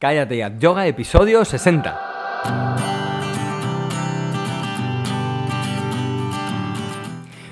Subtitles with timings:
[0.00, 2.00] Cállate ya, yoga episodio 60.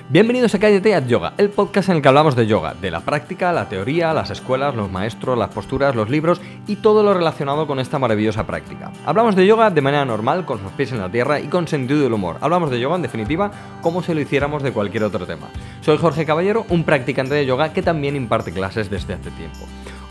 [0.09, 3.01] Bienvenidos a Cállate at Yoga, el podcast en el que hablamos de yoga, de la
[3.01, 7.67] práctica, la teoría, las escuelas, los maestros, las posturas, los libros y todo lo relacionado
[7.67, 8.93] con esta maravillosa práctica.
[9.05, 12.03] Hablamos de yoga de manera normal, con los pies en la tierra y con sentido
[12.03, 12.37] del humor.
[12.41, 13.51] Hablamos de yoga, en definitiva,
[13.83, 15.49] como si lo hiciéramos de cualquier otro tema.
[15.81, 19.67] Soy Jorge Caballero, un practicante de yoga que también imparte clases desde hace tiempo.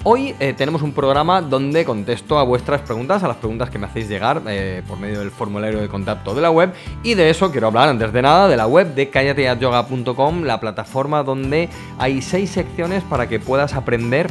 [0.08, 3.88] Hoy eh, tenemos un programa donde contesto a vuestras preguntas, a las preguntas que me
[3.88, 6.72] hacéis llegar eh, por medio del formulario de contacto de la web.
[7.02, 11.24] Y de eso quiero hablar antes de nada de la web de callateatyoga.com, la plataforma
[11.24, 14.28] donde hay seis secciones para que puedas aprender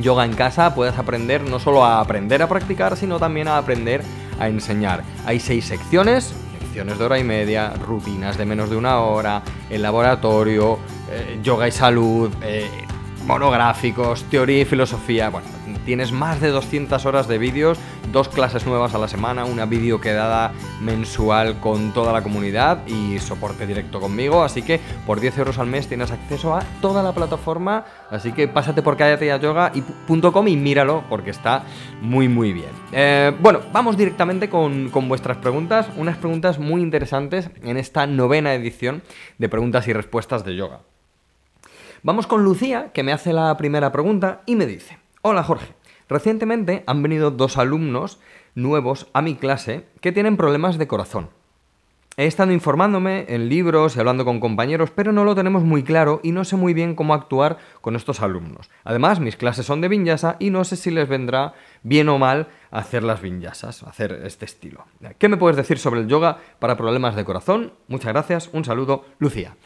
[0.00, 4.00] yoga en casa, puedas aprender no solo a aprender a practicar, sino también a aprender
[4.38, 5.02] a enseñar.
[5.26, 9.82] Hay seis secciones, lecciones de hora y media, rutinas de menos de una hora, el
[9.82, 10.78] laboratorio,
[11.10, 12.30] eh, yoga y salud,
[13.26, 15.30] monográficos, teoría y filosofía.
[15.30, 15.46] Bueno,
[15.84, 17.78] tienes más de 200 horas de vídeos,
[18.12, 23.18] dos clases nuevas a la semana, una vídeo quedada mensual con toda la comunidad y
[23.18, 24.42] soporte directo conmigo.
[24.42, 27.84] Así que por 10 euros al mes tienes acceso a toda la plataforma.
[28.10, 31.64] Así que pásate por callateyayoga.com y míralo porque está
[32.00, 32.70] muy muy bien.
[32.92, 35.88] Eh, bueno, vamos directamente con, con vuestras preguntas.
[35.96, 39.02] Unas preguntas muy interesantes en esta novena edición
[39.38, 40.80] de preguntas y respuestas de yoga.
[42.06, 45.72] Vamos con Lucía, que me hace la primera pregunta y me dice, hola Jorge,
[46.06, 48.20] recientemente han venido dos alumnos
[48.54, 51.30] nuevos a mi clase que tienen problemas de corazón.
[52.16, 56.20] He estado informándome en libros y hablando con compañeros, pero no lo tenemos muy claro
[56.22, 58.70] y no sé muy bien cómo actuar con estos alumnos.
[58.84, 62.46] Además, mis clases son de vinyasa y no sé si les vendrá bien o mal
[62.70, 64.84] hacer las vinyasas, hacer este estilo.
[65.18, 67.72] ¿Qué me puedes decir sobre el yoga para problemas de corazón?
[67.88, 69.56] Muchas gracias, un saludo, Lucía.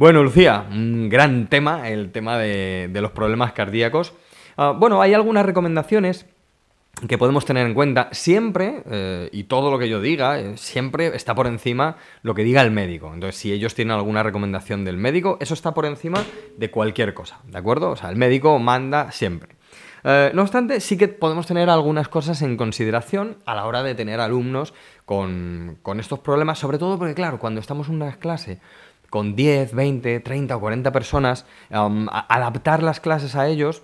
[0.00, 4.14] Bueno, Lucía, un gran tema, el tema de, los problemas cardíacos.
[4.56, 6.24] Ah, bueno, hay algunas recomendaciones
[7.06, 11.14] que podemos tener en cuenta siempre, eh, y todo lo que yo diga, eh, siempre
[11.14, 13.12] está por encima lo que diga el médico.
[13.12, 16.24] Entonces, si ellos tienen alguna recomendación del médico, eso está por encima
[16.56, 17.90] de cualquier cosa, ¿de acuerdo?
[17.90, 19.56] O sea, el médico manda siempre.
[20.02, 23.94] Eh, no obstante, sí que podemos tener algunas cosas en consideración a la hora de
[23.94, 24.72] tener alumnos
[25.04, 28.60] con, con estos problemas, sobre todo porque, claro, cuando estamos en una clase
[29.10, 33.82] con 10, 20, 30 o 40 personas, adaptar las clases a ellos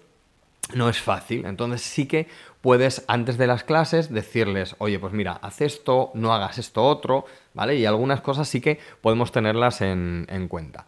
[0.75, 1.45] no es fácil.
[1.47, 2.27] Entonces sí que
[2.61, 7.25] puedes antes de las clases decirles, oye, pues mira, haz esto, no hagas esto otro,
[7.55, 7.77] ¿vale?
[7.77, 10.87] Y algunas cosas sí que podemos tenerlas en, cuenta.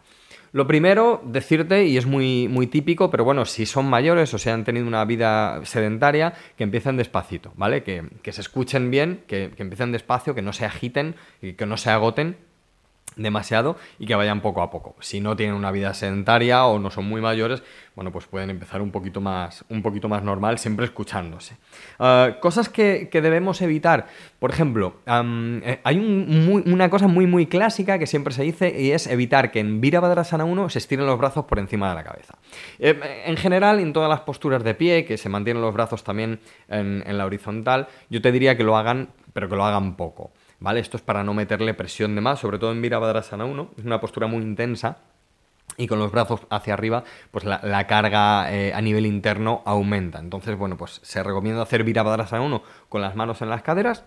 [0.51, 4.49] Lo primero, decirte, y es muy, muy típico, pero bueno, si son mayores o si
[4.49, 7.83] han tenido una vida sedentaria, que empiecen despacito, ¿vale?
[7.83, 11.77] Que, se escuchen bien, que, que empiecen despacio, que no se agiten y que no
[11.77, 12.48] se agoten
[13.17, 14.95] demasiado y que vayan poco a poco.
[15.01, 17.63] Si no tienen una vida sedentaria o no son muy mayores,
[17.95, 21.57] bueno, pues pueden empezar un poquito más, un poquito más normal, siempre escuchándose.
[21.99, 24.07] Ah, cosas que, debemos evitar.
[24.39, 29.09] Por ejemplo, eh, hay una cosa muy, muy clásica que siempre se dice y es
[29.09, 32.35] evitar que en Virabhadrasana 1 se estiren los brazos por encima de la cabeza.
[32.79, 36.39] Eh, en general, en todas las posturas de pie, que se mantienen los brazos también
[36.69, 40.31] en la horizontal, yo te diría que lo hagan, pero que lo hagan poco.
[40.61, 40.81] ¿Vale?
[40.81, 44.01] Esto es para no meterle presión de más, sobre todo en Virabhadrasana 1, es una
[44.01, 44.99] postura muy intensa
[45.77, 50.19] y con los brazos hacia arriba, pues la, carga eh, a nivel interno aumenta.
[50.19, 54.05] Entonces, bueno, pues se recomienda hacer Virabhadrasana 1 con las manos en las caderas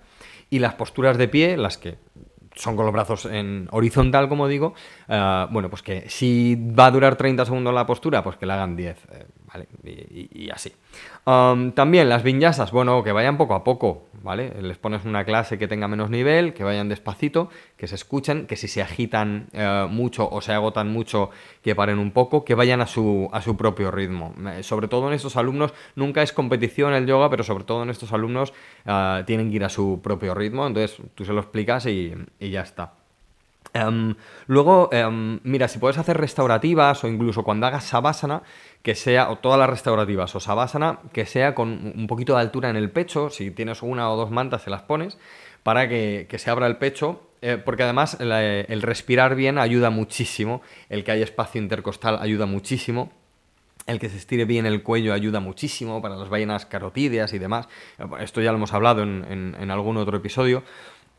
[0.50, 1.98] y las posturas de pie, las que
[2.56, 4.74] son con los brazos en horizontal, como digo,
[5.08, 8.56] eh, bueno, pues que si va a durar 30 segundos la postura, pues que la
[8.56, 9.68] hagan 10, eh, ¿vale?
[9.84, 10.74] Y, así.
[11.26, 14.54] También las vinyasas, bueno, que vayan poco a poco, ¿vale?
[14.62, 18.56] Les pones una clase que tenga menos nivel, que vayan despacito, que se escuchen, que
[18.56, 21.30] si se agitan eh, mucho o se agotan mucho,
[21.62, 24.34] que paren un poco, que vayan a su, a su propio ritmo.
[24.62, 28.14] sobre todo en estos alumnos, nunca es competición el yoga, pero sobre todo en estos
[28.14, 28.54] alumnos
[29.26, 33.01] tienen que ir a su propio ritmo, entonces tú se lo explicas y ya está.
[33.74, 34.16] Em,
[34.48, 38.44] luego, em, mira, si puedes hacer restaurativas o incluso cuando hagas sabásana,
[38.84, 42.70] que sea, o todas las restaurativas o sabásana, que sea con un poquito de altura
[42.70, 45.18] en el pecho, si tienes una o dos mantas se las pones,
[45.64, 51.04] para que, se abra el pecho, eh, porque además el respirar bien ayuda muchísimo, el
[51.04, 53.12] que haya espacio intercostal ayuda muchísimo.
[53.88, 57.68] El que se estire bien el cuello ayuda muchísimo para las ballenas carotídeas y demás.
[58.20, 60.64] Esto ya lo hemos hablado en algún otro episodio.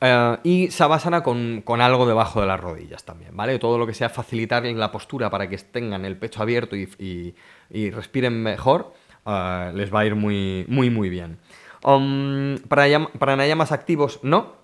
[0.04, 3.60] Eh, y Savasana con, algo debajo de las rodillas también, ¿vale?
[3.60, 7.34] Todo lo que sea facilitar la postura para que tengan el pecho abierto y,
[7.70, 8.92] respiren mejor,
[9.24, 11.38] eh, les va a ir muy, muy, muy bien.
[11.84, 14.60] Um, para, más activos, no.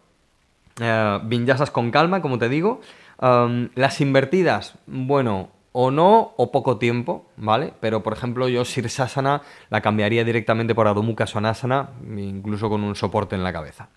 [0.81, 2.81] Uh, vinyasas con calma, como te digo.
[3.21, 7.73] Um, las invertidas, bueno, o no o poco tiempo, ¿vale?
[7.81, 12.97] Pero por ejemplo yo Sirsasana la cambiaría directamente por Adho Mukha Svanasana, incluso con un
[12.97, 13.89] soporte en la cabeza,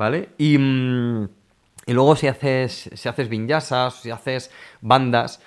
[0.00, 0.30] ¿vale?
[0.38, 1.28] Y, mm,
[1.84, 4.50] y luego si haces, si haces vinyasas, si haces
[4.80, 5.42] bandas,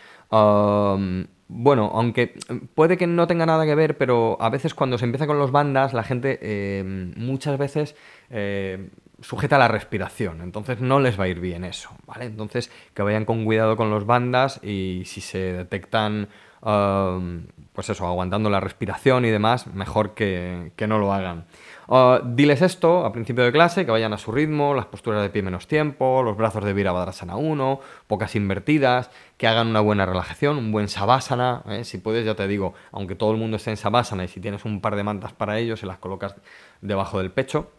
[1.47, 2.35] bueno, aunque
[2.75, 5.51] puede que no tenga nada que ver, pero a veces cuando se empieza con los
[5.51, 6.83] bandas, la gente eh,
[7.15, 7.95] muchas veces
[8.29, 8.89] eh,
[9.21, 12.25] sujeta la respiración, entonces no les va a ir bien eso, ¿vale?
[12.25, 16.29] Entonces que vayan con cuidado con los bandas y si se detectan,
[16.61, 21.45] pues eso, aguantando la respiración y demás, mejor que, no lo hagan.
[21.87, 25.29] Uh, diles esto a principio de clase, que vayan a su ritmo, las posturas de
[25.29, 30.57] pie menos tiempo, los brazos de Virabhadrasana 1, pocas invertidas, que hagan una buena relajación,
[30.57, 31.83] un buen Savasana, ¿eh?
[31.83, 34.65] si puedes ya te digo, aunque todo el mundo esté en Savasana y si tienes
[34.65, 36.35] un par de mantas para ellos, se las colocas
[36.81, 37.71] debajo del pecho,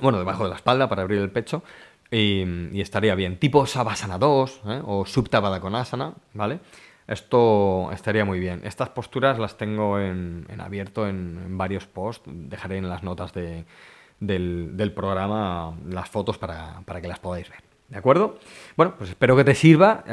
[0.00, 1.62] bueno, debajo de la espalda para abrir el pecho.
[2.10, 3.38] Y, estaría bien.
[3.38, 4.82] Tipo Savasana 2 ¿eh?
[4.84, 5.04] o
[5.60, 6.60] Konasana, ¿vale?
[7.06, 8.62] Esto estaría muy bien.
[8.64, 12.24] Estas posturas las tengo en, abierto en, varios posts.
[12.26, 17.60] Dejaré en las notas del, programa las fotos para, que las podáis ver.
[17.88, 18.38] ¿De acuerdo?
[18.76, 20.04] Bueno, pues espero que te sirva,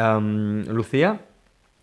[0.68, 1.22] Lucía.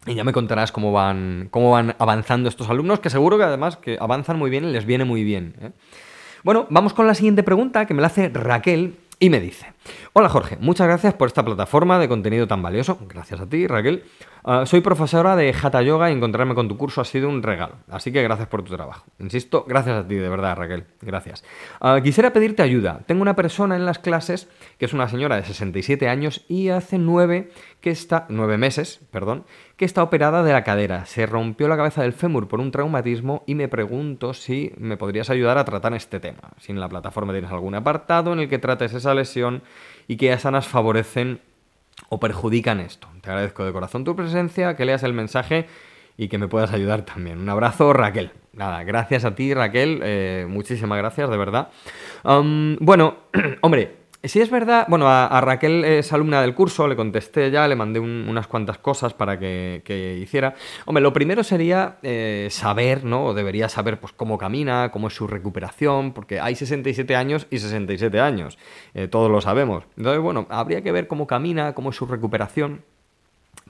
[0.06, 3.76] Y ya me contarás cómo van, cómo van avanzando estos alumnos, que seguro que además
[3.76, 5.54] que avanzan muy bien y les viene muy bien.
[5.60, 5.70] ¿eh?
[6.44, 9.72] Bueno, vamos con la siguiente pregunta que me la hace Raquel y me dice,
[10.12, 12.98] hola Jorge, muchas gracias por esta plataforma de contenido tan valioso.
[13.08, 14.04] Gracias a ti, Raquel.
[14.44, 17.74] Ah, soy profesora de Hatha Yoga y encontrarme con tu curso ha sido un regalo.
[17.90, 19.04] Así que gracias por tu trabajo.
[19.18, 20.84] Insisto, gracias a ti, de verdad, Raquel.
[21.02, 21.44] Gracias.
[21.80, 23.00] Ah, quisiera pedirte ayuda.
[23.06, 24.48] Tengo una persona en las clases
[24.78, 27.50] que es una señora de 67 años y hace nueve
[27.80, 29.44] que está, nueve meses, perdón,
[29.78, 31.06] que está operada de la cadera.
[31.06, 35.30] Se rompió la cabeza del fémur por un traumatismo y me pregunto si me podrías
[35.30, 36.50] ayudar a tratar este tema.
[36.58, 39.62] Si en la plataforma tienes algún apartado en el que trates esa lesión
[40.08, 41.40] y qué asanas favorecen
[42.08, 43.06] o perjudican esto.
[43.20, 45.68] Te agradezco de corazón tu presencia, que leas el mensaje
[46.16, 47.38] y que me puedas ayudar también.
[47.38, 48.32] Un abrazo, Raquel.
[48.52, 50.00] Nada, gracias a ti, Raquel.
[50.02, 51.68] Eh, muchísimas gracias, de verdad.
[52.24, 53.18] bueno,
[53.60, 57.76] hombre, si es verdad, bueno, a, Raquel es alumna del curso, le contesté ya, le
[57.76, 60.54] mandé unas cuantas cosas para que, hiciera.
[60.86, 63.26] Hombre, lo primero sería eh, saber, ¿no?
[63.26, 67.58] O debería saber pues, cómo camina, cómo es su recuperación, porque hay 67 años y
[67.58, 68.58] 67 años,
[68.94, 69.84] eh, todos lo sabemos.
[69.96, 72.82] Entonces, bueno, habría que ver cómo camina, cómo es su recuperación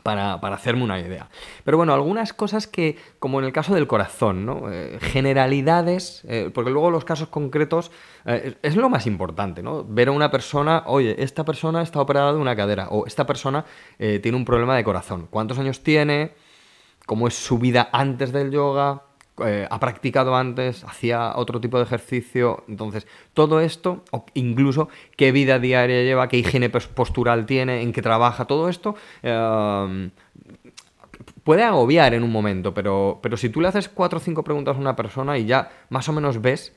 [0.03, 1.29] para, hacerme una idea.
[1.65, 4.73] Pero bueno, algunas cosas que, como en el caso del corazón, ¿no?
[4.73, 7.91] Eh, generalidades, eh, porque luego los casos concretos
[8.25, 9.85] eh, es lo más importante, ¿no?
[9.85, 13.65] Ver a una persona, oye, esta persona está operada de una cadera, o esta persona
[13.99, 15.27] tiene un problema de corazón.
[15.31, 16.35] ¿Cuántos años tiene?
[17.07, 19.08] ¿Cómo es su vida antes del yoga?
[19.45, 22.65] Eh, ha practicado antes, hacía otro tipo de ejercicio.
[22.69, 28.03] Entonces, todo esto, o incluso qué vida diaria lleva, qué higiene postural tiene, en qué
[28.03, 28.97] trabaja, todo esto.
[29.23, 30.11] Em,
[31.45, 34.77] puede agobiar en un momento, pero, pero si tú le haces cuatro o cinco preguntas
[34.77, 36.73] a una persona y ya más o menos ves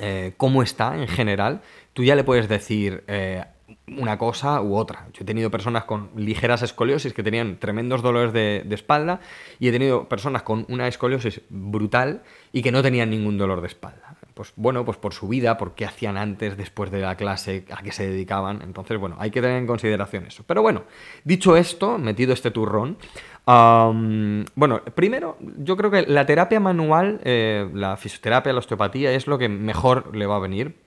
[0.00, 1.60] eh, cómo está en general,
[1.92, 3.44] tú ya le puedes decir, eh,
[3.86, 5.06] una cosa u otra.
[5.12, 9.20] Yo he tenido personas con ligeras escoliosis que tenían tremendos dolores de, espalda
[9.58, 12.22] y he tenido personas con una escoliosis brutal
[12.52, 14.16] y que no tenían ningún dolor de espalda.
[14.34, 17.82] Pues bueno, pues por su vida, por qué hacían antes, después de la clase, a
[17.82, 18.62] qué se dedicaban.
[18.62, 20.42] Entonces, bueno, hay que tener en consideración eso.
[20.46, 20.84] Pero bueno,
[21.22, 22.98] dicho esto, metido este turrón,
[23.46, 29.38] bueno, primero, yo creo que la terapia manual, eh, la fisioterapia, la osteopatía es lo
[29.38, 30.83] que mejor le va a venir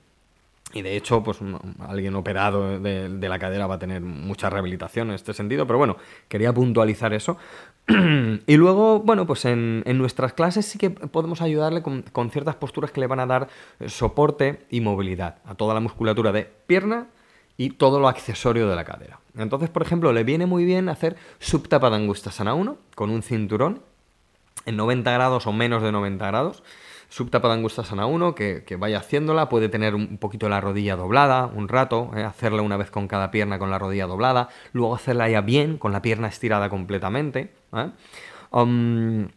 [0.73, 1.39] y de hecho, pues
[1.79, 5.97] alguien operado de, la cadera va a tener mucha rehabilitación en este sentido, pero bueno,
[6.27, 7.37] quería puntualizar eso.
[7.87, 12.99] y luego, bueno, pues en, nuestras clases sí que podemos ayudarle con, ciertas posturas que
[12.99, 13.47] le van a dar
[13.79, 17.07] eh, soporte y movilidad a toda la musculatura de pierna
[17.55, 19.19] y todo lo accesorio de la cadera.
[19.37, 23.81] Entonces, por ejemplo, le viene muy bien hacer Supta Padangustasana 1 con un cinturón
[24.65, 26.61] en 90 grados o menos de 90 grados
[27.09, 32.11] Subtapadangustasana 1, que, que vaya haciéndola, puede tener un poquito la rodilla doblada, un rato,
[32.15, 35.77] eh, hacerla una vez con cada pierna con la rodilla doblada, luego hacerla ya bien,
[35.77, 37.53] con la pierna estirada completamente.
[37.73, 37.89] ¿eh?
[38.51, 39.29] Um,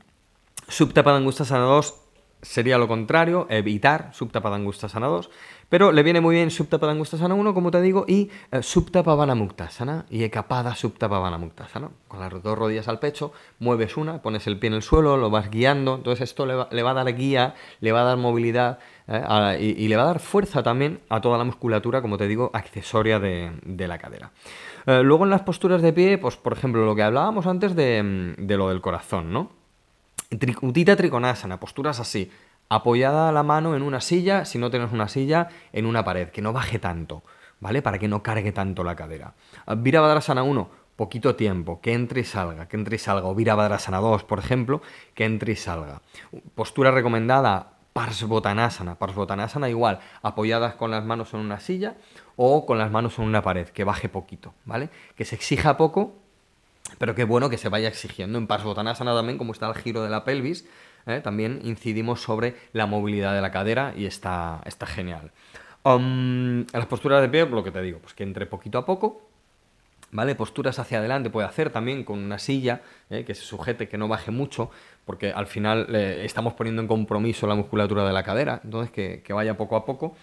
[0.67, 1.95] 2
[2.43, 5.31] sería lo contrario, evitar Subtapadangustasana 2,
[5.71, 10.25] pero le viene muy bien Subtapadangustasana 1, como te digo, y eh, Subtapavana Muktasana y
[10.25, 11.91] Ekapada Subtapavana Muktasana.
[12.09, 15.31] Con las dos rodillas al pecho, mueves una, pones el pie en el suelo, lo
[15.31, 19.75] vas guiando, entonces esto le va, a dar guía, le va a dar movilidad eh,
[19.79, 23.21] y, le va a dar fuerza también a toda la musculatura, como te digo, accesoria
[23.21, 24.33] de, la cadera.
[24.87, 28.35] Eh, luego en las posturas de pie, pues por ejemplo, lo que hablábamos antes de,
[28.37, 29.61] de lo del corazón, ¿no?
[30.63, 32.31] Utita trikonasana, posturas así,
[32.71, 36.41] apoyada la mano en una silla, si no tienes una silla, en una pared, que
[36.41, 37.23] no baje tanto,
[37.59, 37.83] ¿vale?
[37.83, 39.35] Para que no cargue tanto la cadera.
[39.77, 44.25] Virabhadrasana 1, poquito tiempo, que entre y salga, que entre y salga, o Virabhadrasana 2,
[44.25, 44.81] por ejemplo,
[45.15, 46.01] que entre y salga.
[46.55, 48.95] Postura recomendada, Parsvottanasana.
[48.95, 51.97] Parsvottanasana igual, apoyadas con las manos en una silla
[52.37, 54.91] o con las manos en una pared, que baje poquito, ¿vale?
[55.17, 56.15] Que se exija poco,
[56.99, 58.39] pero que bueno que se vaya exigiendo.
[58.39, 60.67] En Parsvottanasana también, como está el giro de la pelvis,
[61.07, 61.21] ¿eh?
[61.23, 65.33] también incidimos sobre la movilidad de la cadera y está, está genial.
[65.85, 69.31] En las posturas de pie, lo que te digo, pues que entre poquito a poco,
[70.11, 70.35] ¿vale?
[70.35, 73.25] Posturas hacia adelante puede hacer también con una silla, ¿eh?
[73.25, 74.71] que se sujete, que no baje mucho,
[75.05, 79.23] porque al final eh, estamos poniendo en compromiso la musculatura de la cadera, entonces que,
[79.25, 80.17] que, vaya poco a poco.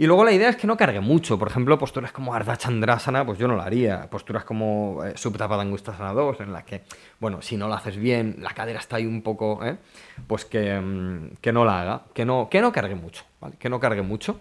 [0.00, 3.26] Y luego la idea es que no cargue mucho, por ejemplo, posturas como Ardha Chandrasana,
[3.26, 6.84] pues yo no la haría, posturas como eh, Subtapadangustasana 2, en las que,
[7.18, 9.76] bueno, si no la haces bien, la cadera está ahí un poco, ¿eh?
[10.26, 13.56] pues que, mm, que, no la haga, que no, que no cargue mucho, ¿vale?
[13.58, 14.40] Que no cargue mucho.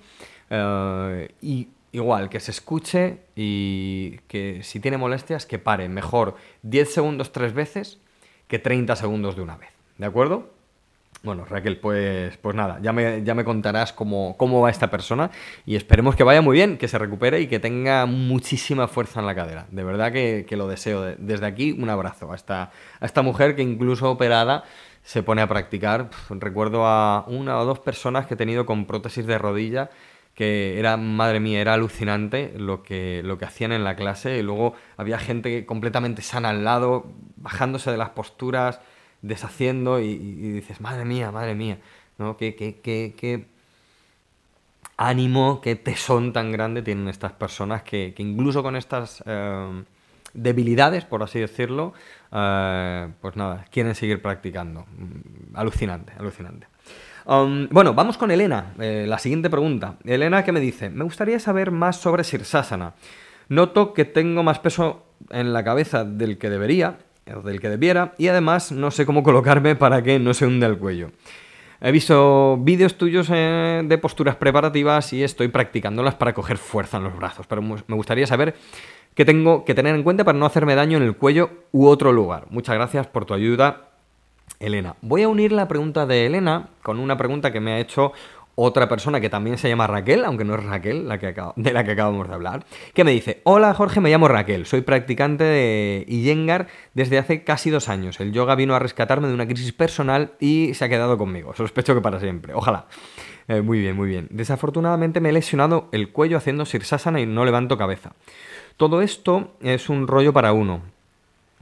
[0.50, 5.90] Eh, y igual, que se escuche y que si tiene molestias, que pare.
[5.90, 8.00] Mejor 10 segundos tres veces
[8.48, 9.72] que 30 segundos de una vez.
[9.98, 10.54] ¿De acuerdo?
[11.22, 15.32] Bueno, Raquel, pues, pues nada, ya me, ya me contarás cómo, cómo, va esta persona
[15.66, 19.26] y esperemos que vaya muy bien, que se recupere y que tenga muchísima fuerza en
[19.26, 19.68] la cadera.
[19.70, 21.16] De verdad que, que lo deseo.
[21.18, 22.72] Desde aquí, un abrazo a esta,
[23.02, 24.64] a esta mujer que incluso operada
[25.04, 26.10] se pone a practicar.
[26.30, 29.90] Recuerdo a una o dos personas que he tenido con prótesis de rodilla
[30.40, 34.42] que era, madre mía, era alucinante lo que, lo que hacían en la clase y
[34.42, 38.80] luego había gente completamente sana al lado, bajándose de las posturas,
[39.22, 41.80] deshaciendo y, dices, madre mía, madre mía,
[42.18, 42.38] ¿no?
[42.38, 43.46] Qué, qué, qué, qué,
[45.00, 49.84] ánimo, qué tesón tan grande tienen estas personas que, incluso con estas eh,
[50.34, 51.94] debilidades, por así decirlo,
[52.34, 54.86] eh, pues nada, quieren seguir practicando.
[55.54, 56.68] Alucinante, alucinante.
[57.26, 58.74] Um, bueno, vamos con Elena.
[58.80, 59.96] Eh, la siguiente pregunta.
[60.04, 62.94] Elena que me dice, me gustaría saber más sobre Sirsasana.
[63.48, 66.98] Noto que tengo más peso en la cabeza del que debería,
[67.44, 70.78] del que debiera, y además no sé cómo colocarme para que no se hunda el
[70.78, 71.12] cuello.
[71.82, 77.04] He visto vídeos tuyos eh, de posturas preparativas y estoy practicándolas para coger fuerza en
[77.04, 78.56] los brazos, pero me gustaría saber
[79.14, 82.12] qué tengo que tener en cuenta para no hacerme daño en el cuello u otro
[82.12, 82.48] lugar.
[82.50, 83.90] Muchas gracias por tu ayuda
[84.60, 84.96] Elena.
[85.02, 88.12] Voy a unir la pregunta de Elena con una pregunta que me ha hecho
[88.56, 91.84] otra persona que también se llama Raquel, aunque no es Raquel la que de la
[91.84, 96.06] que acabamos de hablar, que me dice, hola Jorge, me llamo Raquel, soy practicante de
[96.08, 98.20] Iyengar desde hace casi dos años.
[98.20, 101.54] El yoga vino a rescatarme de una crisis personal y se ha quedado conmigo.
[101.54, 102.54] Sospecho que para siempre.
[102.54, 102.88] Ojalá.
[103.48, 104.28] Eh, muy bien, muy bien.
[104.30, 108.14] Desafortunadamente me he lesionado el cuello haciendo sirsasana y no levanto cabeza.
[108.78, 110.84] Todo esto es un rollo para uno.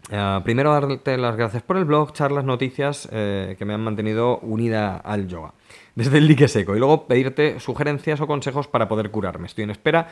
[0.09, 4.39] Eh, primero darte las gracias por el blog, charlas, noticias eh, que me han mantenido
[4.39, 5.53] unida al yoga,
[5.95, 6.75] desde el dique seco.
[6.75, 9.47] Y luego pedirte sugerencias o consejos para poder curarme.
[9.47, 10.07] Estoy en espera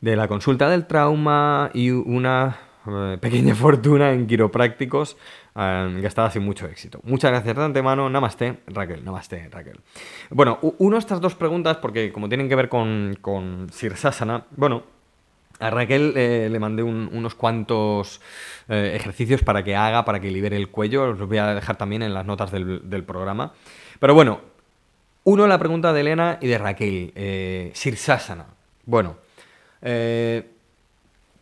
[0.00, 5.16] de la consulta del trauma y una eh, pequeña fortuna en quiroprácticos
[5.52, 7.00] gastada sin mucho éxito.
[7.02, 8.08] Muchas gracias de antemano.
[8.08, 9.04] Namaste, Raquel.
[9.04, 9.78] Namaste, Raquel.
[10.30, 14.84] Bueno, uno estas dos preguntas, porque como tienen que ver con, con Sirsasana, bueno,
[15.60, 18.20] a Raquel eh, le mandé unos cuantos
[18.68, 21.12] eh, ejercicios para que haga, para que libere el cuello.
[21.12, 23.52] Los voy a dejar también en las notas del, programa.
[23.98, 24.40] Pero bueno,
[25.24, 27.12] uno la pregunta de Elena y de Raquel.
[27.14, 28.46] Eh, Sirsasana.
[28.86, 29.16] Bueno,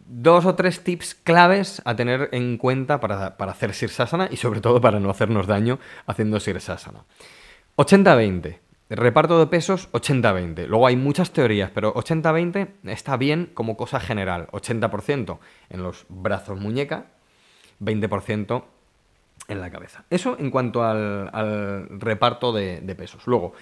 [0.06, 4.60] dos o tres tips claves a tener en cuenta para, para hacer Sirsasana y sobre
[4.60, 7.04] todo para no hacernos daño haciendo Sirsasana.
[7.76, 8.58] 80-20.
[8.90, 10.66] Reparto de pesos 80-20.
[10.66, 14.48] Luego hay muchas teorías, pero 80-20 está bien como cosa general.
[14.52, 17.06] 80% en los brazos muñeca,
[17.82, 18.64] 20%
[19.48, 20.04] en la cabeza.
[20.08, 23.26] Eso en cuanto al, reparto de, pesos.
[23.26, 23.52] Luego,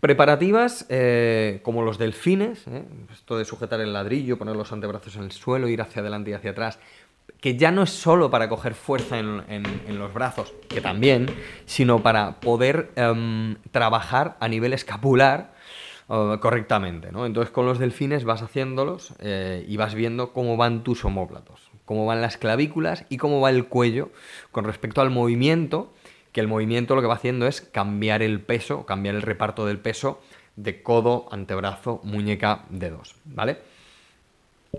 [0.00, 2.84] preparativas eh, como los delfines, ¿eh?
[3.10, 6.34] esto de sujetar el ladrillo, poner los antebrazos en el suelo, ir hacia adelante y
[6.34, 6.78] hacia atrás,
[7.40, 11.26] que ya no es solo para coger fuerza en, los brazos, que también,
[11.64, 15.54] sino para poder em, trabajar a nivel escapular
[16.08, 17.12] eh, correctamente.
[17.12, 17.26] ¿no?
[17.26, 22.06] Entonces con los delfines vas haciéndolos eh, y vas viendo cómo van tus homóplatos, cómo
[22.06, 24.10] van las clavículas y cómo va el cuello
[24.50, 25.92] con respecto al movimiento,
[26.32, 29.78] que el movimiento lo que va haciendo es cambiar el peso, cambiar el reparto del
[29.78, 30.20] peso
[30.56, 33.58] de codo, antebrazo, muñeca, dedos, ¿vale?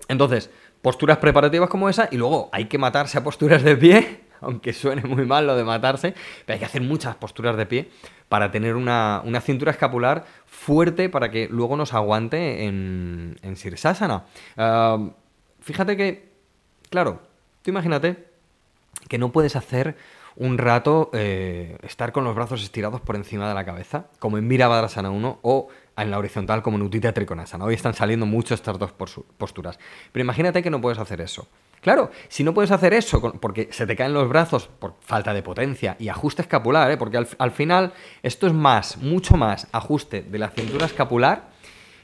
[0.08, 0.50] Entonces,
[0.82, 5.04] posturas preparativas como esa y luego hay que matarse a posturas de pie, aunque suene
[5.04, 6.14] muy mal lo de matarse,
[6.46, 7.90] pero hay que hacer muchas posturas de pie
[8.30, 14.26] para tener una, cintura escapular fuerte para que luego nos aguante en, en Sirsasana.
[15.62, 16.32] fíjate que,
[16.90, 17.22] claro,
[17.62, 18.28] tú imagínate
[19.08, 19.96] que no puedes hacer
[20.38, 24.48] un rato eh, estar con los brazos estirados por encima de la cabeza, como en
[24.48, 25.68] Virabhadrasana 1 o
[25.98, 27.66] en la horizontal como en Utita Trikonasana.
[27.66, 29.80] Hoy están saliendo mucho estas dos posturas.
[30.12, 31.48] Pero imagínate que no puedes hacer eso.
[31.82, 35.44] Claro, si no puedes hacer eso porque se te caen los brazos por falta de
[35.44, 36.98] potencia y ajuste escapular, ¿eh?
[36.98, 41.50] porque al, final esto es más, mucho más ajuste de la cintura escapular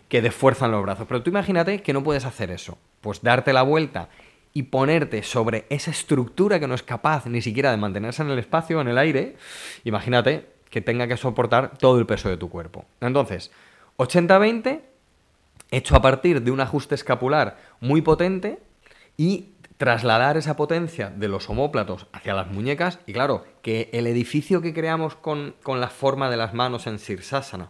[0.10, 1.08] que de fuerza en los brazos.
[1.08, 2.78] Pero tú imagínate que no puedes hacer eso.
[3.02, 4.10] Pues darte la vuelta
[4.54, 8.40] y ponerte sobre esa estructura que no es capaz ni siquiera de mantenerse en el
[8.40, 9.36] espacio, en el aire,
[9.84, 12.86] imagínate que tenga que soportar todo el peso de tu cuerpo.
[13.02, 13.52] Entonces,
[13.98, 14.82] 80-20
[15.72, 18.62] hecho a partir de un ajuste escapular muy potente
[19.18, 24.62] y trasladar esa potencia de los homóplatos hacia las muñecas y claro, que el edificio
[24.62, 27.70] que creamos con, la forma de las manos en Sirsasana,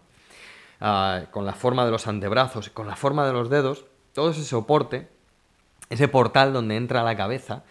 [0.81, 4.43] ah, con la forma de los antebrazos, con la forma de los dedos, todo ese
[4.43, 5.09] soporte,
[5.89, 7.63] ese portal donde entra la cabeza,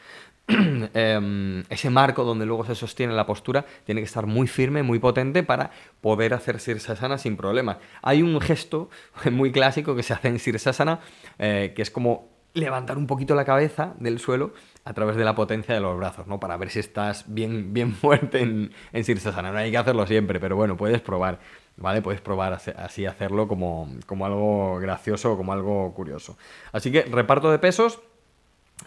[0.95, 4.99] em, ese marco donde luego se sostiene la postura, tiene que estar muy firme, muy
[4.99, 7.79] potente para poder hacer Sirsasana sin problemas.
[8.03, 8.91] Hay un gesto
[9.31, 11.01] muy clásico que se hace en Sirsasana,
[11.39, 14.53] eh, que es como levantar un poquito la cabeza del suelo
[14.85, 16.39] a través de la potencia de los brazos, ¿no?
[16.39, 19.53] Para ver si estás bien, bien fuerte en, en Sirsasana.
[19.53, 21.39] No hay que hacerlo siempre, pero bueno, puedes probar,
[21.77, 22.03] ¿vale?
[22.03, 26.37] Puedes probar así hacerlo como, como algo gracioso o como algo curioso.
[26.73, 28.01] Así que reparto de pesos,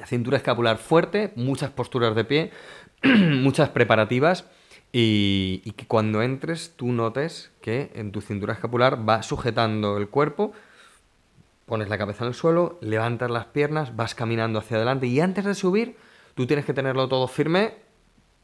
[0.06, 2.52] cintura escapular fuerte, muchas posturas de pie,
[3.04, 4.46] muchas preparativas
[4.92, 10.54] y, que cuando entres tú notes que en tu cintura escapular va sujetando el cuerpo
[11.66, 15.46] pones la cabeza en el suelo, levantas las piernas, vas caminando hacia adelante y antes
[15.46, 15.98] de subir,
[16.36, 17.74] tú tienes que tenerlo todo firme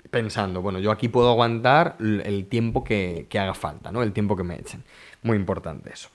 [0.10, 4.02] pensando, bueno, yo aquí puedo aguantar el tiempo que, haga falta, ¿no?
[4.02, 4.84] El tiempo que me echen.
[5.22, 6.10] Muy importante eso.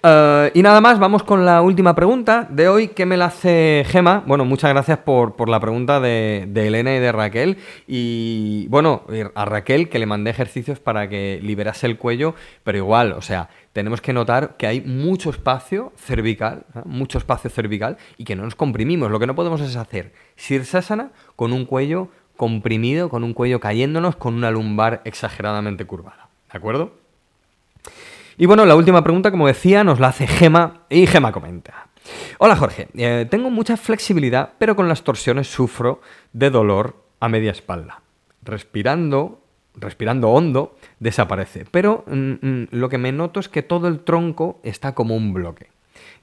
[0.00, 3.84] Eh, y nada más, vamos con la última pregunta de hoy que me la hace
[3.86, 4.22] Gema.
[4.26, 7.58] Bueno, muchas gracias por, la pregunta de, de, Elena y de Raquel.
[7.86, 9.02] Y bueno,
[9.34, 13.48] a Raquel que le mandé ejercicios para que liberase el cuello, pero igual, o sea,
[13.72, 16.80] tenemos que notar que hay mucho espacio cervical, ¿eh?
[16.84, 19.10] mucho espacio cervical y que no nos comprimimos.
[19.10, 24.14] Lo que no podemos es hacer sirsasana con un cuello comprimido, con un cuello cayéndonos,
[24.14, 26.28] con una lumbar exageradamente curvada.
[26.52, 26.92] ¿De acuerdo?
[28.40, 31.88] Y bueno, la última pregunta, como decía, nos la hace Gema y Gema comenta.
[32.38, 36.00] Hola Jorge, eh, tengo mucha flexibilidad, pero con las torsiones sufro
[36.32, 38.00] de dolor a media espalda.
[38.42, 39.42] Respirando
[39.74, 41.64] respirando hondo, desaparece.
[41.70, 45.32] Pero mm, mm, lo que me noto es que todo el tronco está como un
[45.32, 45.70] bloque.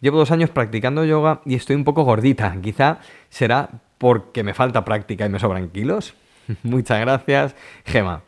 [0.02, 2.56] Llevo dos años practicando yoga y estoy un poco gordita.
[2.62, 6.16] Quizá será porque me falta práctica y me sobran kilos.
[6.64, 8.24] Muchas gracias, Gema.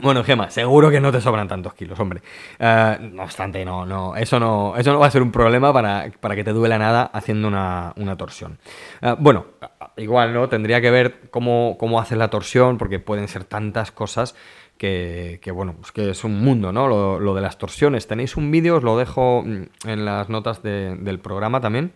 [0.00, 2.22] Bueno, Gema, seguro que no te sobran tantos kilos, hombre.
[2.58, 6.10] Eh, no obstante, no, no, eso no, eso no va a ser un problema para,
[6.10, 8.58] que te duela nada haciendo una, torsión.
[9.02, 9.46] Eh, bueno,
[9.98, 10.48] igual, ¿no?
[10.48, 14.34] Tendría que ver cómo, cómo haces la torsión, porque pueden ser tantas cosas
[14.78, 16.88] que, bueno, pues que es un mundo, ¿no?
[17.18, 18.08] Lo, de las torsiones.
[18.08, 21.92] Tenéis un vídeo, os lo dejo mm, en las notas del programa también.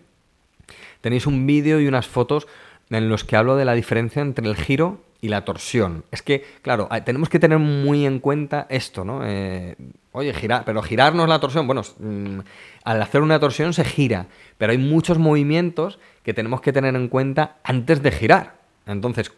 [1.01, 2.47] Tenéis un vídeo y unas fotos
[2.91, 6.05] en los que hablo de la diferencia entre el giro y la torsión.
[6.11, 9.21] Es que, claro, tenemos que tener muy en cuenta esto, ¿no?
[9.25, 9.77] Eh,
[10.13, 12.41] oye, girar, pero girarnos la torsión, bueno, mm,
[12.85, 14.27] al hacer una torsión se gira,
[14.59, 18.55] pero hay muchos movimientos que tenemos que tener en cuenta antes de girar.
[18.87, 19.33] Entonces,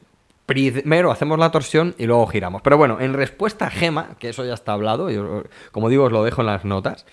[0.49, 2.63] primero hacemos la torsión y luego giramos.
[2.63, 6.13] Pero bueno, en respuesta a Gema, que eso ya está hablado, yo, como digo, os
[6.13, 7.05] lo dejo en las notas.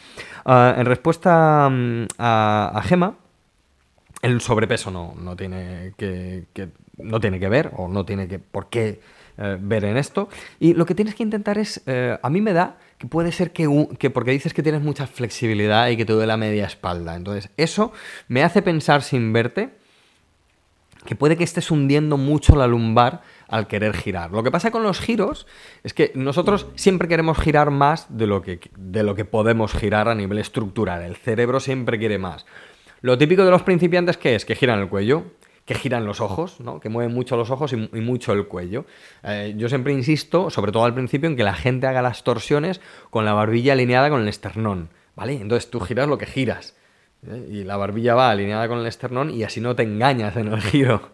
[0.46, 3.16] Ah, en respuesta mm, a, Gema,
[4.26, 6.46] el sobrepeso no, tiene que,
[6.98, 9.00] no tiene que ver o no tiene que por qué
[9.38, 10.30] eh, ver en esto.
[10.60, 13.52] Y lo que tienes que intentar es, eh, a mí me da que puede ser
[13.52, 17.16] que, que, porque dices que tienes mucha flexibilidad y que te duele la media espalda.
[17.16, 17.94] Entonces, eso
[18.28, 19.70] me hace pensar sin verte
[21.06, 24.32] que puede que estés hundiendo mucho la lumbar al querer girar.
[24.32, 25.46] Lo que pasa con los giros
[25.84, 30.10] es que nosotros siempre queremos girar más de lo que, de lo que podemos girar
[30.10, 31.04] a nivel estructural.
[31.04, 32.48] El cerebro siempre quiere más.
[33.06, 35.26] Lo típico de los principiantes que es que giran el cuello,
[35.64, 36.80] que giran los ojos, ¿no?
[36.80, 38.88] que mueven mucho los ojos y, mucho el cuello.
[39.22, 42.82] Eh, yo siempre insisto, sobre todo al principio, en que la gente haga las torsiones
[43.12, 44.90] con la barbilla alineada con el esternón.
[45.16, 45.34] ¿vale?
[45.34, 46.76] Entonces tú giras lo que giras.
[47.28, 47.48] ¿eh?
[47.52, 50.62] Y la barbilla va alineada con el esternón y así no te engañas en el
[50.64, 51.12] giro.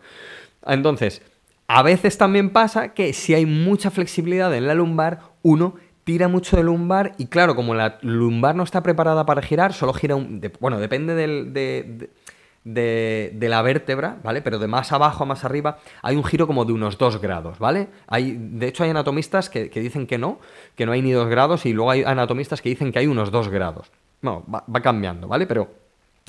[0.66, 1.22] Entonces,
[1.68, 5.76] a veces también pasa que si hay mucha flexibilidad en la lumbar, uno
[6.12, 9.94] tira mucho de lumbar y claro, como la lumbar no está preparada para girar, solo
[9.94, 10.42] gira un...
[10.60, 12.10] bueno, depende del, de,
[12.66, 14.42] de, la vértebra, ¿vale?
[14.42, 17.60] Pero de más abajo a más arriba hay un giro como de unos 2 grados,
[17.60, 17.88] ¿vale?
[18.08, 20.40] Hay, de hecho hay anatomistas que, dicen que no,
[20.76, 23.32] que no hay ni 2 grados y luego hay anatomistas que dicen que hay unos
[23.32, 23.90] 2 grados.
[24.22, 25.48] No, va, va cambiando, ¿vale?
[25.48, 25.70] Pero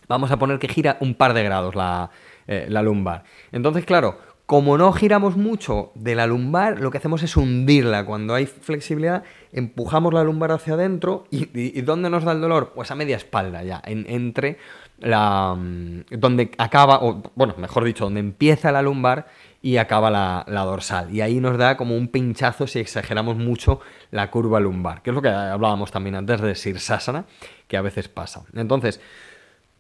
[0.06, 2.08] vamos a poner que gira un par de grados la,
[2.46, 3.24] eh, la lumbar.
[3.50, 4.18] Entonces, claro,
[4.52, 8.04] como no giramos mucho de la lumbar, lo que hacemos es hundirla.
[8.04, 11.24] Cuando hay flexibilidad, empujamos la lumbar hacia adentro.
[11.30, 12.72] ¿Y, dónde nos da el dolor?
[12.74, 14.58] Pues a media espalda ya, entre
[14.98, 15.54] la...
[15.54, 19.26] Mm, donde acaba, o bueno, mejor dicho, donde empieza la lumbar
[19.62, 21.10] y acaba la, dorsal.
[21.10, 25.14] Y ahí nos da como un pinchazo si exageramos mucho la curva lumbar, que es
[25.14, 27.24] lo que hablábamos también antes de Sirsasana,
[27.68, 28.42] que a veces pasa.
[28.52, 29.00] Entonces,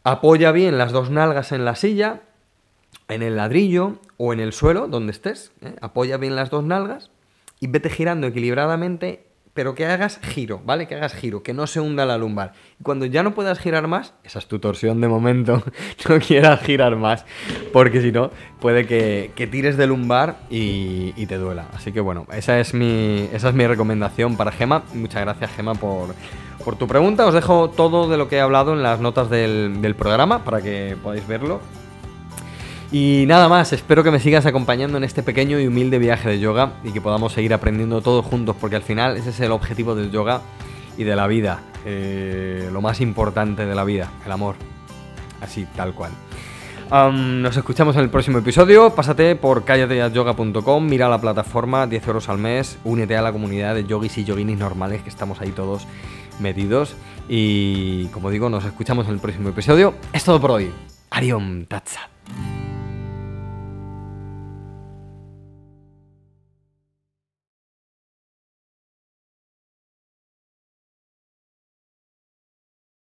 [0.02, 2.22] apoya bien las dos nalgas en la silla,
[3.08, 5.52] en el ladrillo o en el suelo, donde estés.
[5.62, 5.74] ¿eh?
[5.80, 7.10] Apoya bien las dos nalgas
[7.60, 9.24] y vete girando equilibradamente,
[9.54, 10.88] pero que hagas giro, ¿vale?
[10.88, 12.54] Que hagas giro, que no se hunda la lumbar.
[12.80, 15.62] Y cuando ya no puedas girar más, esa es tu torsión de momento,
[16.08, 17.24] no quieras girar más,
[17.72, 21.68] porque si no, puede que, tires de lumbar y, te duela.
[21.74, 24.84] Así que bueno, esa es mi, esa es mi recomendación para Gema.
[24.94, 26.14] Muchas gracias, Gema, por,
[26.64, 27.26] por tu pregunta.
[27.26, 30.62] Os dejo todo de lo que he hablado en las notas del, del programa para
[30.62, 31.60] que podáis verlo
[32.92, 36.38] y nada más, espero que me sigas acompañando en este pequeño y humilde viaje de
[36.38, 39.94] yoga y que podamos seguir aprendiendo todos juntos, porque al final ese es el objetivo
[39.94, 40.42] del yoga
[40.98, 44.56] y de la vida, eh, lo más importante de la vida, el amor,
[45.40, 46.12] así tal cual.
[46.90, 48.94] nos escuchamos en el próximo episodio.
[48.94, 53.86] Pásate por callateyayoga.com, mira la plataforma, 10 euros al mes, únete a la comunidad de
[53.86, 55.86] yogis y yoginis normales que estamos ahí todos
[56.40, 56.94] metidos.
[57.26, 59.94] Y como digo, nos escuchamos en el próximo episodio.
[60.12, 60.70] Es todo por hoy.
[61.10, 62.61] Ariom Tatsat.